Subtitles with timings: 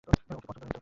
[0.07, 0.79] ওকে পছন্দ হয়েছে।